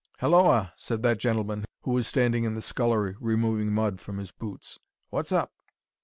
[0.17, 4.79] "Halloa!" said that gentleman, who was standing in the scullery removing mud from his boots.
[5.11, 5.53] "What's up?"